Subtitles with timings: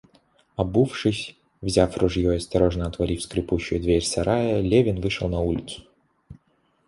[0.55, 5.83] Обувшись, взяв ружье и осторожно отворив скрипучую дверь сарая, Левин вышел на улицу.